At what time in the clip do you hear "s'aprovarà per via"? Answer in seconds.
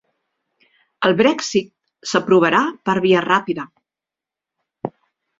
2.11-3.21